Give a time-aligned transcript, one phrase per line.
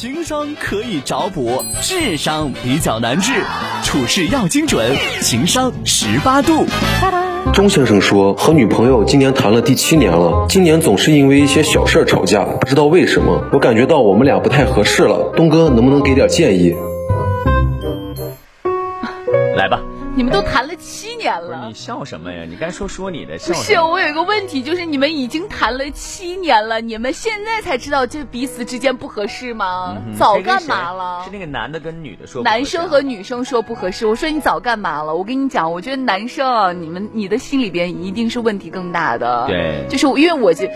[0.00, 3.34] 情商可以找补，智商比较难治，
[3.84, 6.64] 处事要精准，情商十八度。
[7.52, 13.44] 钟先生说，和女朋友今年谈了第七年了，今年总是因为一些小事吵架，不知道为什么。
[13.52, 16.74] 我感觉到我们俩不太合适了，东哥能不能给点建议？
[20.20, 22.44] 你们都谈了七年了，你笑什么呀？
[22.46, 23.38] 你该说说你的。
[23.38, 29.96] 不是，我有一个问题，就是你们已经谈了七年了，你们现在才知道这彼此之间不合适吗？
[30.18, 31.22] 早干嘛了？
[31.24, 32.42] 是那个男的跟女的说。
[32.42, 35.14] 男生和女生说不合适，我说你早干嘛了？
[35.14, 39.46] 我跟你讲，我觉得男生啊，你们你的心里边一定是问题更大的。
[39.48, 40.68] 对，就是因为我就。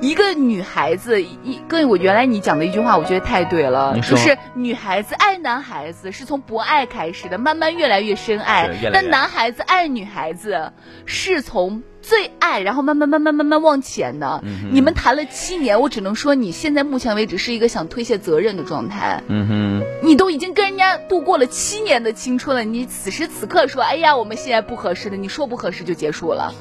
[0.00, 8.68] 一个女孩子，一跟我原来你讲的一句话，我觉得太对了，就是女孩子爱男孩子是从不爱开始的，慢慢越来越深爱。
[8.92, 10.72] 但男孩子爱女孩子
[11.06, 14.42] 是从最爱，然后慢慢慢慢慢慢往前的。
[14.70, 19.22] 你们谈了七年，我只能说你现在目前为止是一个想推卸责任的状态。
[19.28, 26.52] 嗯哼，你都已经跟人家度过了七年的青春了，你此时此刻说，哎呀，我们现在不合适的，你说不合适就结束了。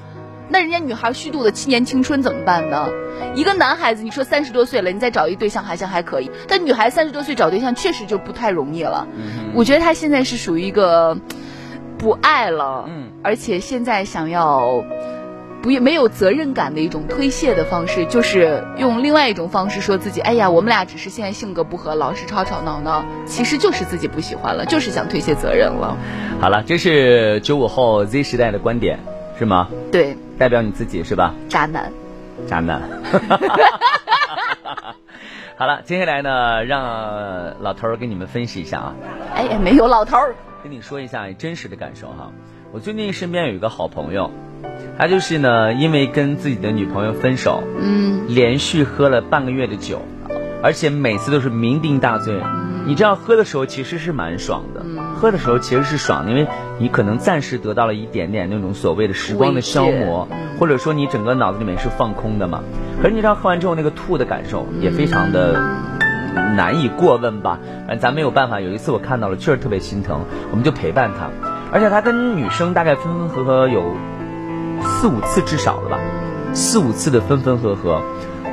[0.50, 2.90] 那人家女孩虚度的七年青春怎么办呢？
[3.36, 9.08] 一个男孩子，你说三十多岁了，你再找一对象好像还可以，但女孩三十多岁找对象确实就不太容易了。
[9.54, 11.18] 我觉得他现在是属于一个
[12.02, 14.84] 不爱了，嗯而且现在想要
[15.62, 25.96] 不没有责任感的一种推卸的方式，就是用另外一种方式说自己，哎呀，我们俩只是现在性格不合，老是吵吵闹闹，其实就是自己不喜欢了，就是想推卸责任了。
[26.40, 28.98] 好了，这是九五后 Z 时代的观点，
[29.38, 29.68] 是吗？
[29.92, 30.18] 对。
[30.40, 31.36] 代表你自己是吧？
[31.48, 31.94] 渣男，
[32.48, 32.82] 渣男。
[35.62, 38.96] 好了，接下来呢，让老头儿给你们分析一下啊。
[39.36, 42.32] 哎，没有老头儿，跟你说一下真实的感受哈。
[42.72, 44.32] 我最近身边有一个好朋友，
[44.98, 50.02] 他就是呢，因为跟自己的女朋友分手，嗯，连续喝了半个月的酒，
[50.64, 52.42] 而且每次都是酩酊大醉。
[52.84, 54.84] 你知道喝的时候其实是蛮爽的，
[55.16, 56.48] 喝的时候其实是爽，因为
[56.80, 60.28] 你可能暂时得到了一点点那种所谓的时光的消磨，
[60.60, 62.64] 或者说你整个脑子里面是放空的嘛。
[63.00, 65.60] 可是你知道喝完之后那个吐的感受也非常的
[66.56, 67.60] 难以过问吧？
[67.88, 68.60] 反正咱没有办法。
[68.60, 71.30] 有一次我看到了，确实特别心疼，我们就陪伴他，
[71.72, 73.96] 而且他跟女生大概分分合合有
[74.84, 76.00] 四五次至少了吧，
[76.54, 78.02] 四五次的分分合合。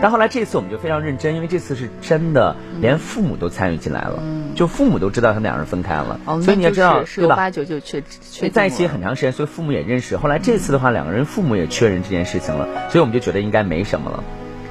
[0.00, 4.22] 但后来这次我们就非常认真，因为这次是真的，连父母都参与进来了，
[4.54, 7.34] 就父母都知道他们两人分开了，所以你要知道，对吧？
[7.34, 10.16] 八九就确确在一起很长时间，所以父母也认识。
[10.16, 14.22] 后来这次的话，两个人父母也确认这件事情了，所以我们就觉得应该没什么了。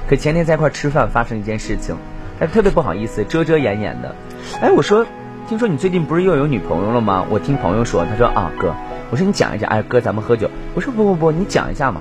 [0.08, 1.94] 可前天在一块吃饭，发生一件事情，
[2.40, 4.16] 他特别不好意思，遮遮掩掩的。
[4.62, 5.04] 哎，我说，
[5.46, 7.26] 听说你最近不是又有女朋友了吗？
[7.28, 8.74] 我听朋友说，他说啊哥，
[9.12, 10.50] 我说你讲一讲，哎哥咱们喝酒。
[10.74, 12.00] 我说不不不，你讲一下嘛。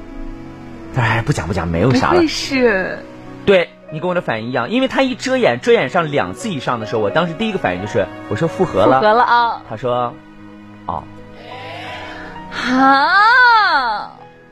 [0.95, 2.25] 哎，不讲不讲，没有啥了。
[2.25, 2.99] 是。
[3.47, 9.61] 对你跟我的反应一样，因为他一遮掩，遮掩上两次以上的时候，我当时第一个反应就是，我说复合了，复合了啊。
[9.69, 10.13] 他说，
[10.85, 11.03] 哦，
[12.51, 14.11] 啊。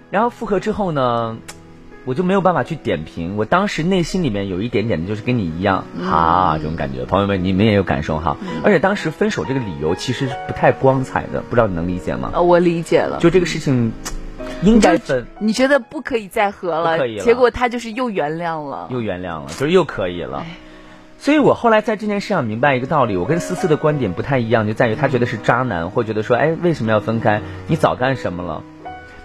[0.10, 1.36] 然后复合之后呢，
[2.06, 3.36] 我就没有办法去点评。
[3.36, 7.04] 我当时内心里面有一点点的就是跟你一样，啊，这种感觉。
[7.04, 8.38] 朋友们，你们也有感受哈。
[8.64, 12.32] 而且当时分手这个理由其实是不太光彩的，不知道你能理解吗？
[12.34, 13.20] 呃，我理解了。
[13.20, 13.92] 就这个事情。
[14.66, 20.44] 应该分，你觉得不可以再和了，结果他就是又原谅了，又原谅了，就是又可以了。
[21.18, 27.42] 所以我后来在这件事上明白一个道理，我跟思思的观点不太一样，就在于他觉得是渣男，或觉得说，哎，为什么要分开？
[27.68, 28.64] 你早干什么了？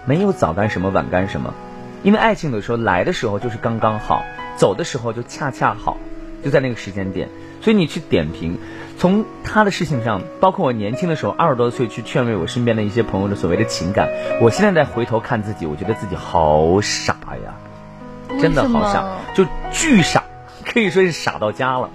[0.05, 1.53] 没有早干什么，晚干什么？
[2.01, 4.23] 因为爱情有时候来的时候就是刚刚好，
[4.57, 5.97] 走的时候就恰恰好，
[6.43, 7.29] 就在那个时间点。
[7.61, 8.57] 所以你去点评。
[8.97, 14.09] 从他的事情上，包括我年轻的时候二十多岁去劝慰我身边的一些朋友的所谓的情感，
[14.41, 20.23] 我现在再回头看自己，我觉得自己好傻呀，真的好傻，就巨傻，
[20.65, 21.89] 可以说是傻到家了，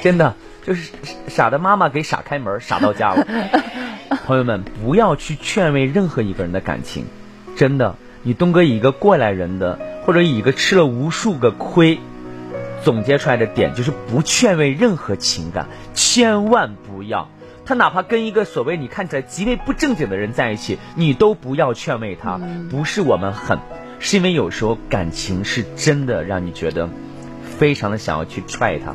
[0.00, 0.92] 真的就是
[1.26, 3.26] 傻的妈妈给傻开门，傻到家了。
[4.24, 7.06] 朋友们，不要去劝慰任何一个人的感情，
[7.56, 11.98] 真的，你东哥以一个过来人的，或者以一个吃了无数个亏。
[12.82, 17.28] 总结出来的点就是不劝慰任何情感，千万不要。
[17.66, 22.40] 他哪怕跟一个所谓你看起来极为不正经的人在一起，你都不要劝慰他。
[22.70, 23.58] 不是我们狠，
[23.98, 26.88] 是因为有时候感情是真的让你觉得
[27.42, 28.94] 非常的想要去踹他。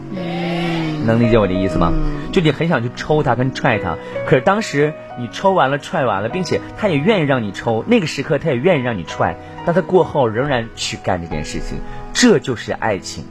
[1.06, 1.92] 能理解我的意思吗？
[2.32, 9.36] 就你很想去抽他跟踹他，可是当时你抽完了踹完了，并且他也愿意让你抽，那个时刻他也愿意让你踹，
[9.66, 11.78] 但他过后仍然去干这件事情，
[12.14, 13.26] 这就是爱情。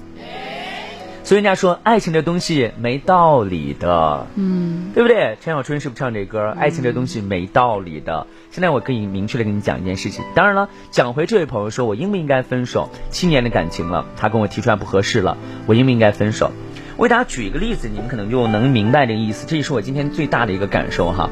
[1.24, 5.38] 所以人家说爱情这东西没道理的，嗯，对不对？
[5.40, 6.50] 陈小春是不是唱这歌？
[6.58, 8.26] 爱情这东西没道理的。
[8.50, 10.24] 现在我可以明确的跟你讲一件事情。
[10.34, 12.90] 当然了，讲回这位朋友说，我应不应该分手？
[13.10, 16.50] 七年的感情了，他跟我提出来不合适了，我应不应该分手？
[16.96, 19.46] 我给大家举一个例子，你们可能就能明白这个意思。
[19.46, 21.30] 这也是我今天最大的一个感受哈。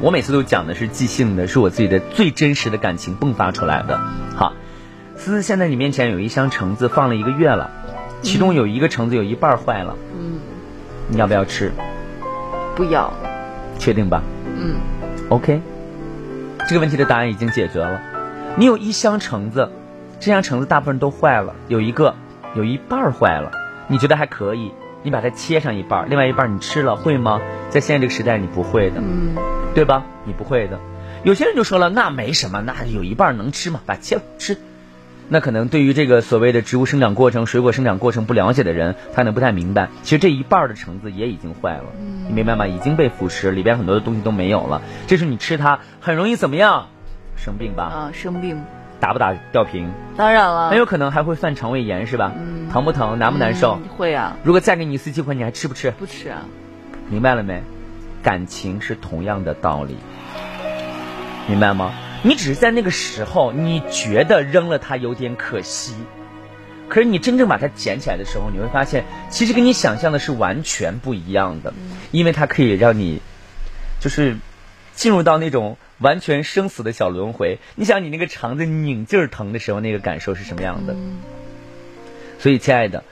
[0.00, 4.00] 我每次都讲的是即兴的，是我自己的最真实的感情迸发出来的。
[4.34, 4.54] 好，
[5.14, 7.70] 思思，现在你面前有一箱橙子，放了一个月了，
[8.26, 9.96] 其中有一个橙子有一半坏了。
[10.18, 10.40] 嗯，
[11.08, 11.70] 你要不要吃？
[12.74, 13.12] 不要。
[13.78, 14.22] 确定吧？
[14.44, 14.76] 嗯。
[15.28, 15.60] OK，
[16.68, 18.00] 这个问题的答案已经解决了。
[18.56, 19.70] 你有一箱橙子，
[20.18, 22.14] 这箱橙子大部分都坏了，有一个
[22.54, 23.52] 有一半坏了，
[23.88, 24.72] 你觉得还可以？
[25.02, 27.40] 你把它切上一半，另外一半你吃了会吗？
[27.70, 29.36] 在现在这个时代，你不会的，嗯，
[29.72, 30.04] 对吧？
[30.24, 30.80] 你不会的。
[31.22, 34.56] 有些人就说了，那没什么，那有一半能吃嘛，把切了吃。
[35.28, 39.88] 那可能对于这个所谓的植物生长过程、水果生长过程不了解的人，他可能不太明白。
[40.02, 41.84] 其实这一半的橙子也已经坏了，
[42.28, 42.66] 你明白吗？
[42.66, 44.82] 已经被腐蚀，里边很多的东西都没有了。
[45.06, 46.86] 这时候你吃它，很容易怎么样？
[47.36, 47.84] 生病吧？
[47.84, 48.60] 啊，生病。
[48.98, 49.90] 打不打吊瓶？
[50.16, 52.32] 当然了，很有可能还会犯肠胃炎，是吧？
[52.36, 53.18] 嗯疼不疼？
[53.18, 53.78] 难不难受？
[53.96, 54.36] 会啊。
[54.42, 55.90] 如果再给你一次机会，你还吃不吃？
[55.92, 56.38] 不吃啊。
[57.10, 57.62] 明白了没？
[58.22, 59.96] 感情是同样的道理，
[61.46, 61.92] 明白吗？
[62.22, 65.94] 你只是在那个时候，你觉得扔了它有点可惜，
[66.88, 71.72] 可是你真正把它捡起来的时候，你会发现，其实跟你想象的是完全不一样的，
[72.10, 73.20] 因为它可以让你，
[74.00, 74.36] 就是
[74.94, 75.76] 进入到那种。
[75.98, 80.94] 完全生死的小轮回，你想你那个肠子拧劲儿疼的时候，那个感受是什么样的？
[82.38, 83.02] 所以，亲爱的，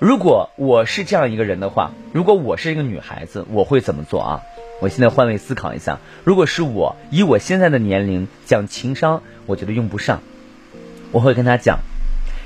[0.00, 4.42] 如果我是这样一个人的话，如果我是一个女孩子，我会怎么做啊？
[4.80, 10.20] 我现在换位思考一下，如果是我，以我现在的年龄讲情商，我觉得用不上。
[11.12, 11.78] 我会跟他讲，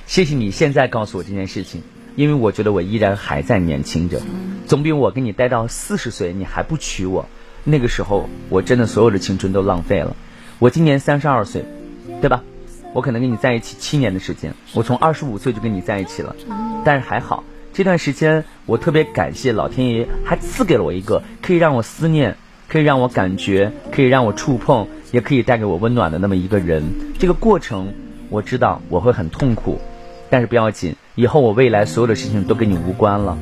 [0.07, 1.83] 谢谢你现在告诉我这件事情，
[2.15, 4.21] 因为我觉得我依然还在年轻着，
[4.67, 7.27] 总比我跟你待到四十岁你还不娶我。
[7.65, 10.15] 那个时候，我真的所有的青春都浪费了。
[10.59, 11.65] 我今年三十二岁，
[12.21, 12.43] 对吧？
[12.93, 16.35] 我可能跟你在一起七年的时间，我从二十五岁就跟你在一起了。
[16.85, 17.45] 但是还好，
[17.77, 22.35] 这段时间我特别感谢老天爷，还赐给了我一个可以让我思念、
[22.69, 26.83] 可以让我感觉、可以让我触碰、也可以带给我温暖的那么一个人。
[27.19, 27.93] 这个过程
[28.31, 29.79] 我知道我会很痛苦，
[30.31, 33.37] 但是不要紧，以后我未来所有的事情都跟你无关了。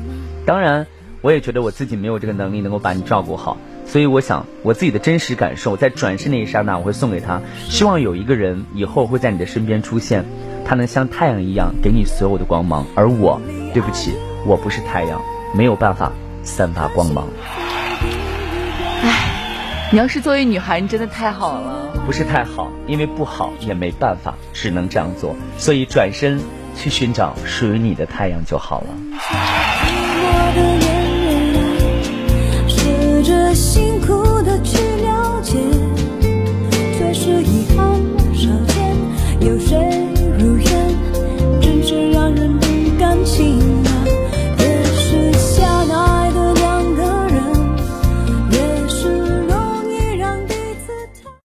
[0.45, 0.85] 当然，
[1.21, 3.55] 我也觉得我自己没有这个能力能够把你照顾好。
[3.87, 10.25] 所以我想，我自己的真实感受，在转身那一刹那，我会送给他，希望有一个人以后会在你的身边出现，
[10.65, 13.39] 他能像太阳一样给你所有的光芒，而我，
[13.73, 14.13] 对不起，
[14.45, 15.21] 我不是太阳，
[15.53, 16.11] 没有办法
[16.43, 17.27] 散发光芒。
[19.03, 21.93] 唉，你要是作为女孩，你真的太好了。
[22.05, 25.35] 不是太好，因为不好也没办法，只能这样做。
[25.57, 26.39] 所以转身
[26.75, 28.87] 去寻找属于你的太阳就好了。
[33.55, 35.57] 辛苦的去了解，
[36.97, 37.64] 却是一。